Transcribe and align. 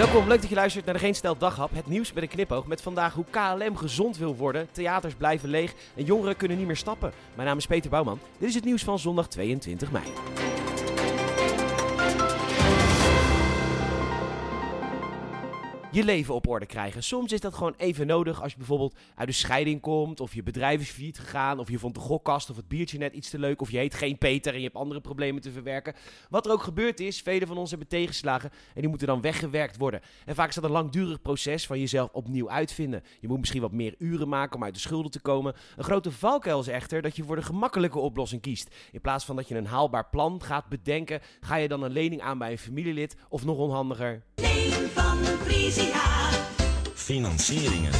Welkom, 0.00 0.28
leuk 0.28 0.40
dat 0.40 0.48
je 0.48 0.54
luistert 0.54 0.84
naar 0.84 0.94
de 0.94 1.00
Geen 1.00 1.14
Stel 1.14 1.36
Daghap. 1.36 1.70
Het 1.74 1.86
nieuws 1.86 2.12
met 2.12 2.22
een 2.22 2.28
knipoog 2.28 2.66
met 2.66 2.82
vandaag 2.82 3.14
hoe 3.14 3.24
KLM 3.30 3.76
gezond 3.76 4.16
wil 4.16 4.36
worden. 4.36 4.68
Theaters 4.72 5.14
blijven 5.14 5.48
leeg 5.48 5.74
en 5.96 6.04
jongeren 6.04 6.36
kunnen 6.36 6.56
niet 6.56 6.66
meer 6.66 6.76
stappen. 6.76 7.12
Mijn 7.34 7.48
naam 7.48 7.58
is 7.58 7.66
Peter 7.66 7.90
Bouwman. 7.90 8.18
Dit 8.38 8.48
is 8.48 8.54
het 8.54 8.64
nieuws 8.64 8.82
van 8.82 8.98
zondag 8.98 9.28
22 9.28 9.90
mei. 9.90 10.04
Je 15.92 16.04
leven 16.04 16.34
op 16.34 16.48
orde 16.48 16.66
krijgen. 16.66 17.02
Soms 17.02 17.32
is 17.32 17.40
dat 17.40 17.54
gewoon 17.54 17.74
even 17.76 18.06
nodig 18.06 18.42
als 18.42 18.50
je 18.52 18.58
bijvoorbeeld 18.58 18.96
uit 19.14 19.28
de 19.28 19.34
scheiding 19.34 19.80
komt, 19.80 20.20
of 20.20 20.34
je 20.34 20.42
bedrijf 20.42 20.80
is 20.80 20.90
failliet 20.90 21.18
gegaan, 21.18 21.58
of 21.58 21.70
je 21.70 21.78
vond 21.78 21.94
de 21.94 22.00
gokkast 22.00 22.50
of 22.50 22.56
het 22.56 22.68
biertje 22.68 22.98
net 22.98 23.12
iets 23.12 23.30
te 23.30 23.38
leuk, 23.38 23.60
of 23.60 23.70
je 23.70 23.78
heet 23.78 23.94
geen 23.94 24.18
Peter 24.18 24.52
en 24.52 24.58
je 24.58 24.64
hebt 24.64 24.76
andere 24.76 25.00
problemen 25.00 25.42
te 25.42 25.50
verwerken. 25.50 25.94
Wat 26.28 26.46
er 26.46 26.52
ook 26.52 26.62
gebeurd 26.62 27.00
is, 27.00 27.20
velen 27.20 27.48
van 27.48 27.58
ons 27.58 27.70
hebben 27.70 27.88
tegenslagen 27.88 28.50
en 28.74 28.80
die 28.80 28.88
moeten 28.88 29.06
dan 29.06 29.20
weggewerkt 29.20 29.76
worden. 29.76 30.00
En 30.24 30.34
vaak 30.34 30.48
is 30.48 30.54
dat 30.54 30.64
een 30.64 30.70
langdurig 30.70 31.22
proces 31.22 31.66
van 31.66 31.78
jezelf 31.78 32.10
opnieuw 32.12 32.50
uitvinden. 32.50 33.02
Je 33.20 33.28
moet 33.28 33.38
misschien 33.38 33.60
wat 33.60 33.72
meer 33.72 33.94
uren 33.98 34.28
maken 34.28 34.56
om 34.56 34.64
uit 34.64 34.74
de 34.74 34.80
schulden 34.80 35.10
te 35.10 35.20
komen. 35.20 35.54
Een 35.76 35.84
grote 35.84 36.12
valkuil 36.12 36.60
is 36.60 36.68
echter 36.68 37.02
dat 37.02 37.16
je 37.16 37.24
voor 37.24 37.36
de 37.36 37.42
gemakkelijke 37.42 37.98
oplossing 37.98 38.42
kiest. 38.42 38.74
In 38.92 39.00
plaats 39.00 39.24
van 39.24 39.36
dat 39.36 39.48
je 39.48 39.56
een 39.56 39.66
haalbaar 39.66 40.08
plan 40.08 40.42
gaat 40.42 40.68
bedenken, 40.68 41.20
ga 41.40 41.56
je 41.56 41.68
dan 41.68 41.82
een 41.82 41.92
lening 41.92 42.20
aan 42.20 42.38
bij 42.38 42.50
een 42.50 42.58
familielid 42.58 43.16
of 43.28 43.44
nog 43.44 43.56
onhandiger. 43.56 44.22
Leen 44.40 44.90
van 44.94 45.18
Frisia. 45.44 46.02
Financieringen. 46.94 47.92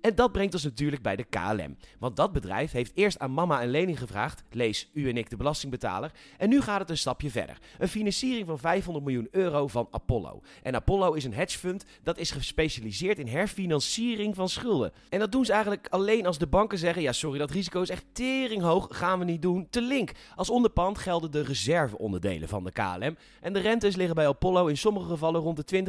En 0.00 0.14
dat 0.14 0.32
brengt 0.32 0.54
ons 0.54 0.64
natuurlijk 0.64 1.02
bij 1.02 1.16
de 1.16 1.24
KLM. 1.24 1.76
Want 1.98 2.16
dat 2.16 2.32
bedrijf 2.32 2.72
heeft 2.72 2.92
eerst 2.94 3.18
aan 3.18 3.32
mama 3.32 3.62
een 3.62 3.70
lening 3.70 3.98
gevraagd, 3.98 4.42
lees 4.50 4.90
u 4.92 5.08
en 5.08 5.16
ik 5.16 5.30
de 5.30 5.36
belastingbetaler, 5.36 6.12
en 6.38 6.48
nu 6.48 6.60
gaat 6.60 6.80
het 6.80 6.90
een 6.90 6.98
stapje 6.98 7.30
verder. 7.30 7.58
Een 7.78 7.88
financiering 7.88 8.46
van 8.46 8.58
500 8.58 9.04
miljoen 9.04 9.28
euro 9.30 9.66
van 9.66 9.88
Apollo. 9.90 10.42
En 10.62 10.74
Apollo 10.74 11.12
is 11.12 11.24
een 11.24 11.34
hedgefund 11.34 11.84
dat 12.02 12.18
is 12.18 12.30
gespecialiseerd 12.30 13.18
in 13.18 13.26
herfinanciering 13.26 14.34
van 14.34 14.48
schulden. 14.48 14.92
En 15.08 15.18
dat 15.18 15.32
doen 15.32 15.44
ze 15.44 15.52
eigenlijk 15.52 15.86
alleen 15.90 16.26
als 16.26 16.38
de 16.38 16.46
banken 16.46 16.78
zeggen, 16.78 17.02
ja 17.02 17.12
sorry 17.12 17.38
dat 17.38 17.50
risico 17.50 17.82
is 17.82 17.90
echt 17.90 18.04
teringhoog, 18.12 18.86
gaan 18.90 19.18
we 19.18 19.24
niet 19.24 19.42
doen, 19.42 19.66
te 19.70 19.82
link. 19.82 20.12
Als 20.36 20.50
onderpand 20.50 20.98
gelden 20.98 21.30
de 21.30 21.42
reserveonderdelen 21.42 22.48
van 22.48 22.64
de 22.64 22.72
KLM. 22.72 23.16
En 23.40 23.52
de 23.52 23.60
rentes 23.60 23.96
liggen 23.96 24.14
bij 24.14 24.28
Apollo 24.28 24.66
in 24.66 24.76
sommige 24.76 25.08
gevallen 25.08 25.40
rond 25.40 25.68
de 25.68 25.84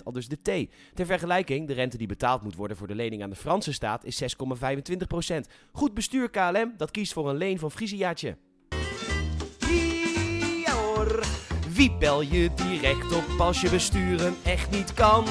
20%, 0.00 0.02
al 0.04 0.12
dus 0.12 0.28
de 0.28 0.36
T. 0.42 0.70
Ter 0.94 1.06
vergelijking, 1.06 1.66
de 1.66 1.72
rente 1.72 1.96
die 1.96 2.06
betaald 2.06 2.42
moet 2.42 2.56
worden 2.56 2.76
voor 2.76 2.86
de 2.86 2.94
lening 2.94 3.22
aan 3.22 3.30
de 3.30 3.36
Franse 3.36 3.53
staat 3.62 4.04
is 4.04 4.22
6,25%. 4.22 4.28
Goed 5.72 5.94
bestuur 5.94 6.30
KLM, 6.30 6.74
dat 6.76 6.90
kiest 6.90 7.12
voor 7.12 7.28
een 7.28 7.36
leen 7.36 7.58
van 7.58 7.70
Frisiaatje. 7.70 8.36
Ja 10.64 10.74
wie 11.74 11.92
bel 11.98 12.20
je 12.22 12.50
direct 12.54 13.12
op 13.12 13.40
als 13.40 13.60
je 13.60 13.70
besturen 13.70 14.34
echt 14.44 14.70
niet 14.70 14.94
kan? 14.94 15.24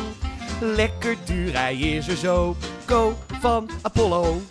Lekker 0.61 1.17
duur, 1.25 1.53
hij 1.59 1.75
is 1.75 2.07
er 2.07 2.17
zo. 2.17 2.55
Go 2.85 3.13
van 3.39 3.69
Apollo. 3.81 4.41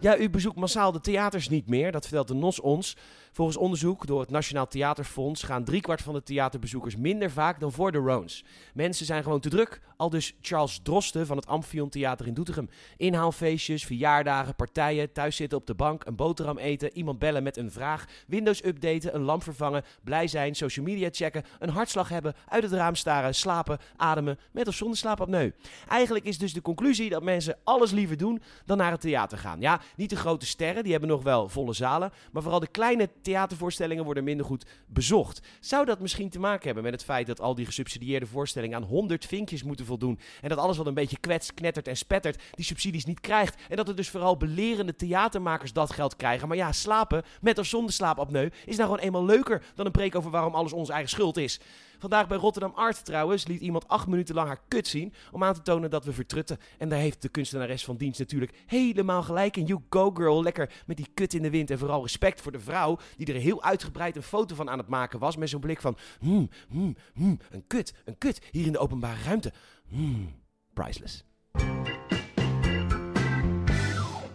Ja, 0.00 0.18
u 0.18 0.30
bezoekt 0.30 0.56
massaal 0.56 0.92
de 0.92 1.00
theaters 1.00 1.48
niet 1.48 1.68
meer, 1.68 1.92
dat 1.92 2.02
vertelt 2.02 2.28
de 2.28 2.34
NOS 2.34 2.60
ons. 2.60 2.96
Volgens 3.32 3.56
onderzoek 3.56 4.06
door 4.06 4.20
het 4.20 4.30
Nationaal 4.30 4.66
Theaterfonds 4.66 5.42
gaan 5.42 5.64
driekwart 5.64 6.02
van 6.02 6.14
de 6.14 6.22
theaterbezoekers 6.22 6.96
minder 6.96 7.30
vaak 7.30 7.60
dan 7.60 7.72
voor 7.72 7.92
de 7.92 7.98
Rones. 7.98 8.44
Mensen 8.74 9.06
zijn 9.06 9.22
gewoon 9.22 9.40
te 9.40 9.48
druk, 9.48 9.80
al 9.96 10.10
dus 10.10 10.34
Charles 10.40 10.80
Drosten 10.82 11.26
van 11.26 11.36
het 11.36 11.46
Amphion 11.46 11.88
Theater 11.88 12.26
in 12.26 12.34
Doetinchem. 12.34 12.68
Inhaalfeestjes, 12.96 13.84
verjaardagen, 13.84 14.54
partijen, 14.54 15.12
thuiszitten 15.12 15.58
op 15.58 15.66
de 15.66 15.74
bank, 15.74 16.04
een 16.04 16.16
boterham 16.16 16.58
eten, 16.58 16.96
iemand 16.96 17.18
bellen 17.18 17.42
met 17.42 17.56
een 17.56 17.70
vraag, 17.70 18.04
Windows 18.26 18.64
updaten, 18.64 19.14
een 19.14 19.22
lamp 19.22 19.42
vervangen, 19.42 19.84
blij 20.04 20.26
zijn, 20.26 20.54
social 20.54 20.84
media 20.84 21.08
checken, 21.12 21.44
een 21.58 21.70
hartslag 21.70 22.08
hebben, 22.08 22.34
uit 22.48 22.62
het 22.62 22.72
raam 22.72 22.94
staren, 22.94 23.34
slapen, 23.34 23.78
ademen, 23.96 24.38
met 24.52 24.68
of 24.68 24.74
zonder 24.74 24.96
slaapapneu. 24.96 25.50
Eigenlijk 25.88 26.24
is 26.24 26.38
dus 26.38 26.52
de 26.52 26.62
conclusie 26.62 27.10
dat 27.10 27.22
mensen 27.22 27.58
alles 27.64 27.90
liever 27.90 28.16
doen 28.16 28.42
dan 28.64 28.76
naar 28.76 28.90
het 28.90 29.00
theater 29.00 29.38
gaan. 29.38 29.60
Ja, 29.60 29.80
niet 29.96 30.10
de 30.10 30.16
grote 30.16 30.46
sterren, 30.46 30.82
die 30.82 30.92
hebben 30.92 31.10
nog 31.10 31.22
wel 31.22 31.48
volle 31.48 31.72
zalen, 31.72 32.12
maar 32.32 32.42
vooral 32.42 32.60
de 32.60 32.66
kleine 32.66 33.08
theatervoorstellingen 33.22 34.04
worden 34.04 34.24
minder 34.24 34.46
goed 34.46 34.66
bezocht. 34.86 35.40
Zou 35.60 35.84
dat 35.84 36.00
misschien 36.00 36.30
te 36.30 36.38
maken 36.38 36.64
hebben 36.64 36.82
met 36.82 36.92
het 36.92 37.04
feit 37.04 37.26
dat 37.26 37.40
al 37.40 37.54
die 37.54 37.66
gesubsidieerde 37.66 38.26
voorstellingen 38.26 38.76
aan 38.76 38.88
100 38.88 39.26
vinkjes 39.26 39.62
moeten 39.62 39.86
voldoen 39.86 40.18
en 40.40 40.48
dat 40.48 40.58
alles 40.58 40.76
wat 40.76 40.86
een 40.86 40.94
beetje 40.94 41.18
kwets, 41.20 41.54
knettert 41.54 41.88
en 41.88 41.96
spettert 41.96 42.42
die 42.50 42.64
subsidies 42.64 43.04
niet 43.04 43.20
krijgt 43.20 43.62
en 43.68 43.76
dat 43.76 43.88
er 43.88 43.96
dus 43.96 44.10
vooral 44.10 44.36
belerende 44.36 44.96
theatermakers 44.96 45.72
dat 45.72 45.92
geld 45.92 46.16
krijgen. 46.16 46.48
Maar 46.48 46.56
ja, 46.56 46.72
slapen 46.72 47.22
met 47.40 47.58
of 47.58 47.66
zonder 47.66 47.92
slaapapneu 47.92 48.48
is 48.66 48.76
nou 48.76 48.88
gewoon 48.90 49.04
eenmaal 49.04 49.24
leuker 49.24 49.62
dan 49.74 49.86
een 49.86 49.92
preek 49.92 50.14
over 50.14 50.30
waarom 50.30 50.54
alles 50.54 50.72
onze 50.72 50.92
eigen 50.92 51.10
schuld 51.10 51.36
is. 51.36 51.60
Vandaag 52.00 52.28
bij 52.28 52.38
Rotterdam 52.38 52.72
Art 52.74 53.04
trouwens 53.04 53.46
liet 53.46 53.60
iemand 53.60 53.88
acht 53.88 54.06
minuten 54.06 54.34
lang 54.34 54.48
haar 54.48 54.60
kut 54.68 54.88
zien 54.88 55.12
om 55.32 55.44
aan 55.44 55.54
te 55.54 55.62
tonen 55.62 55.90
dat 55.90 56.04
we 56.04 56.12
vertrutten. 56.12 56.58
En 56.78 56.88
daar 56.88 56.98
heeft 56.98 57.22
de 57.22 57.28
kunstenares 57.28 57.84
van 57.84 57.96
dienst 57.96 58.18
natuurlijk 58.18 58.52
helemaal 58.66 59.22
gelijk 59.22 59.56
in. 59.56 59.66
You 59.66 59.80
go 59.90 60.10
girl, 60.10 60.42
lekker 60.42 60.72
met 60.86 60.96
die 60.96 61.08
kut 61.14 61.34
in 61.34 61.42
de 61.42 61.50
wind. 61.50 61.70
En 61.70 61.78
vooral 61.78 62.02
respect 62.02 62.40
voor 62.40 62.52
de 62.52 62.60
vrouw 62.60 62.98
die 63.16 63.34
er 63.34 63.40
heel 63.40 63.62
uitgebreid 63.62 64.16
een 64.16 64.22
foto 64.22 64.54
van 64.54 64.70
aan 64.70 64.78
het 64.78 64.88
maken 64.88 65.18
was. 65.18 65.36
Met 65.36 65.48
zo'n 65.48 65.60
blik 65.60 65.80
van, 65.80 65.96
hmm, 66.20 66.48
hmm, 66.68 66.96
hmm, 67.14 67.38
een 67.50 67.66
kut, 67.66 67.94
een 68.04 68.18
kut, 68.18 68.40
hier 68.50 68.66
in 68.66 68.72
de 68.72 68.78
openbare 68.78 69.22
ruimte. 69.22 69.52
Hmm, 69.88 70.34
priceless. 70.72 71.24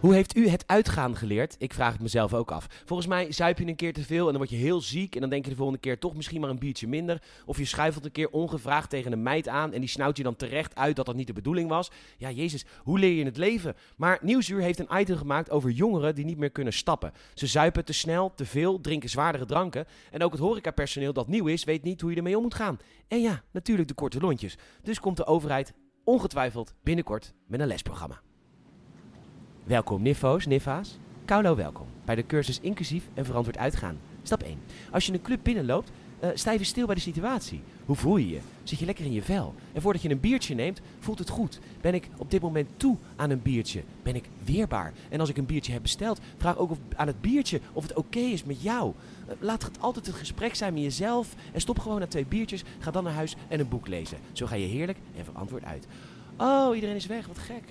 Hoe 0.06 0.14
heeft 0.14 0.36
u 0.36 0.48
het 0.48 0.64
uitgaan 0.66 1.16
geleerd? 1.16 1.56
Ik 1.58 1.72
vraag 1.72 1.92
het 1.92 2.02
mezelf 2.02 2.34
ook 2.34 2.50
af. 2.50 2.66
Volgens 2.84 3.08
mij 3.08 3.32
zuip 3.32 3.58
je 3.58 3.66
een 3.66 3.76
keer 3.76 3.92
te 3.92 4.04
veel 4.04 4.24
en 4.24 4.28
dan 4.28 4.36
word 4.36 4.50
je 4.50 4.56
heel 4.56 4.80
ziek. 4.80 5.14
En 5.14 5.20
dan 5.20 5.30
denk 5.30 5.44
je 5.44 5.50
de 5.50 5.56
volgende 5.56 5.80
keer 5.80 5.98
toch 5.98 6.14
misschien 6.14 6.40
maar 6.40 6.50
een 6.50 6.58
biertje 6.58 6.88
minder. 6.88 7.22
Of 7.46 7.58
je 7.58 7.64
schuifelt 7.64 8.04
een 8.04 8.12
keer 8.12 8.30
ongevraagd 8.30 8.90
tegen 8.90 9.12
een 9.12 9.22
meid 9.22 9.48
aan. 9.48 9.72
En 9.72 9.80
die 9.80 9.88
snauwt 9.88 10.16
je 10.16 10.22
dan 10.22 10.36
terecht 10.36 10.74
uit 10.74 10.96
dat 10.96 11.06
dat 11.06 11.14
niet 11.14 11.26
de 11.26 11.32
bedoeling 11.32 11.68
was. 11.68 11.90
Ja, 12.16 12.30
Jezus, 12.30 12.64
hoe 12.82 12.98
leer 12.98 13.12
je 13.12 13.24
het 13.24 13.36
leven? 13.36 13.74
Maar 13.96 14.18
Nieuwsuur 14.22 14.60
heeft 14.60 14.78
een 14.78 14.98
item 14.98 15.16
gemaakt 15.16 15.50
over 15.50 15.70
jongeren 15.70 16.14
die 16.14 16.24
niet 16.24 16.38
meer 16.38 16.50
kunnen 16.50 16.72
stappen. 16.72 17.12
Ze 17.34 17.46
zuipen 17.46 17.84
te 17.84 17.92
snel, 17.92 18.34
te 18.34 18.46
veel, 18.46 18.80
drinken 18.80 19.08
zwaardere 19.08 19.46
dranken. 19.46 19.86
En 20.10 20.22
ook 20.22 20.32
het 20.32 20.40
horecapersoneel 20.40 21.12
dat 21.12 21.28
nieuw 21.28 21.46
is, 21.46 21.64
weet 21.64 21.82
niet 21.82 22.00
hoe 22.00 22.10
je 22.10 22.16
ermee 22.16 22.36
om 22.36 22.42
moet 22.42 22.54
gaan. 22.54 22.78
En 23.08 23.20
ja, 23.20 23.42
natuurlijk 23.50 23.88
de 23.88 23.94
korte 23.94 24.20
lontjes. 24.20 24.56
Dus 24.82 25.00
komt 25.00 25.16
de 25.16 25.26
overheid 25.26 25.72
ongetwijfeld 26.04 26.74
binnenkort 26.82 27.34
met 27.46 27.60
een 27.60 27.66
lesprogramma. 27.66 28.20
Welkom 29.66 30.02
Nifo's, 30.02 30.46
Nifa's. 30.46 30.98
Kaulo 31.24 31.56
welkom 31.56 31.86
bij 32.04 32.14
de 32.14 32.26
cursus 32.26 32.60
inclusief 32.60 33.08
en 33.14 33.24
verantwoord 33.24 33.58
uitgaan. 33.58 33.98
Stap 34.22 34.42
1. 34.42 34.58
Als 34.90 35.06
je 35.06 35.12
een 35.12 35.22
club 35.22 35.40
binnenloopt, 35.42 35.90
uh, 36.24 36.30
sta 36.34 36.52
even 36.52 36.66
stil 36.66 36.86
bij 36.86 36.94
de 36.94 37.00
situatie. 37.00 37.62
Hoe 37.86 37.96
voel 37.96 38.16
je 38.16 38.28
je? 38.28 38.38
Zit 38.62 38.78
je 38.78 38.84
lekker 38.84 39.04
in 39.04 39.12
je 39.12 39.22
vel? 39.22 39.54
En 39.72 39.82
voordat 39.82 40.02
je 40.02 40.10
een 40.10 40.20
biertje 40.20 40.54
neemt, 40.54 40.80
voelt 40.98 41.18
het 41.18 41.28
goed. 41.28 41.60
Ben 41.80 41.94
ik 41.94 42.08
op 42.16 42.30
dit 42.30 42.40
moment 42.40 42.68
toe 42.76 42.96
aan 43.16 43.30
een 43.30 43.42
biertje? 43.42 43.82
Ben 44.02 44.14
ik 44.14 44.28
weerbaar? 44.44 44.92
En 45.08 45.20
als 45.20 45.28
ik 45.28 45.36
een 45.36 45.46
biertje 45.46 45.72
heb 45.72 45.82
besteld, 45.82 46.20
vraag 46.36 46.56
ook 46.56 46.70
aan 46.96 47.06
het 47.06 47.20
biertje 47.20 47.60
of 47.72 47.82
het 47.82 47.94
oké 47.94 48.18
is 48.18 48.44
met 48.44 48.62
jou. 48.62 48.92
Uh, 49.28 49.34
laat 49.38 49.62
het 49.62 49.80
altijd 49.80 50.06
het 50.06 50.14
gesprek 50.14 50.54
zijn 50.54 50.74
met 50.74 50.82
jezelf 50.82 51.34
en 51.52 51.60
stop 51.60 51.78
gewoon 51.78 52.00
na 52.00 52.06
twee 52.06 52.26
biertjes. 52.26 52.64
Ga 52.78 52.90
dan 52.90 53.04
naar 53.04 53.12
huis 53.12 53.36
en 53.48 53.60
een 53.60 53.68
boek 53.68 53.86
lezen. 53.86 54.18
Zo 54.32 54.46
ga 54.46 54.54
je 54.54 54.66
heerlijk 54.66 54.98
en 55.16 55.24
verantwoord 55.24 55.64
uit. 55.64 55.86
Oh, 56.36 56.74
iedereen 56.74 56.96
is 56.96 57.06
weg. 57.06 57.26
Wat 57.26 57.38
gek. 57.38 57.64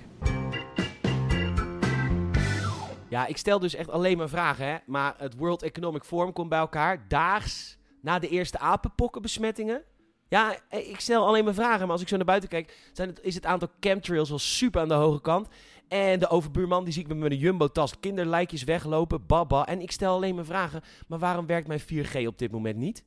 Ja, 3.16 3.26
ik 3.26 3.36
stel 3.36 3.58
dus 3.58 3.74
echt 3.74 3.90
alleen 3.90 4.16
maar 4.16 4.28
vragen, 4.28 4.66
hè. 4.66 4.76
Maar 4.86 5.14
het 5.18 5.36
World 5.36 5.62
Economic 5.62 6.04
Forum 6.04 6.32
komt 6.32 6.48
bij 6.48 6.58
elkaar 6.58 7.08
daags 7.08 7.78
na 8.00 8.18
de 8.18 8.28
eerste 8.28 8.58
apenpokkenbesmettingen. 8.58 9.82
Ja, 10.28 10.56
ik 10.70 11.00
stel 11.00 11.26
alleen 11.26 11.44
maar 11.44 11.54
vragen, 11.54 11.80
maar 11.80 11.90
als 11.90 12.00
ik 12.00 12.08
zo 12.08 12.16
naar 12.16 12.24
buiten 12.24 12.48
kijk, 12.48 12.90
zijn 12.92 13.08
het, 13.08 13.20
is 13.22 13.34
het 13.34 13.46
aantal 13.46 13.68
chemtrails 13.80 14.28
wel 14.28 14.38
super 14.38 14.80
aan 14.80 14.88
de 14.88 14.94
hoge 14.94 15.20
kant. 15.20 15.48
En 15.88 16.18
de 16.18 16.28
overbuurman, 16.28 16.84
die 16.84 16.92
zie 16.92 17.02
ik 17.02 17.14
met 17.14 17.30
een 17.30 17.38
jumbo-tas 17.38 18.00
kinderlijkjes 18.00 18.64
weglopen, 18.64 19.26
baba. 19.26 19.66
En 19.66 19.80
ik 19.80 19.90
stel 19.90 20.14
alleen 20.14 20.34
maar 20.34 20.44
vragen, 20.44 20.82
maar 21.06 21.18
waarom 21.18 21.46
werkt 21.46 21.66
mijn 21.66 21.80
4G 21.80 22.26
op 22.26 22.38
dit 22.38 22.50
moment 22.50 22.76
niet? 22.76 23.04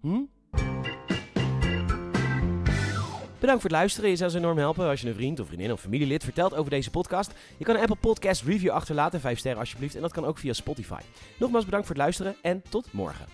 Hm? 0.00 0.22
Bedankt 3.42 3.62
voor 3.62 3.70
het 3.70 3.80
luisteren. 3.80 4.10
Je 4.10 4.16
zou 4.16 4.30
ze 4.30 4.38
enorm 4.38 4.58
helpen 4.58 4.88
als 4.88 5.00
je 5.00 5.08
een 5.08 5.14
vriend 5.14 5.40
of 5.40 5.46
vriendin 5.46 5.72
of 5.72 5.80
familielid 5.80 6.24
vertelt 6.24 6.54
over 6.54 6.70
deze 6.70 6.90
podcast. 6.90 7.32
Je 7.56 7.64
kan 7.64 7.74
een 7.74 7.80
Apple 7.80 7.96
Podcast 7.96 8.42
review 8.42 8.70
achterlaten, 8.70 9.20
5 9.20 9.38
sterren 9.38 9.60
alsjeblieft. 9.60 9.94
En 9.94 10.00
dat 10.00 10.12
kan 10.12 10.24
ook 10.24 10.38
via 10.38 10.52
Spotify. 10.52 11.00
Nogmaals 11.38 11.64
bedankt 11.64 11.86
voor 11.86 11.94
het 11.94 12.04
luisteren 12.04 12.36
en 12.42 12.62
tot 12.68 12.92
morgen. 12.92 13.26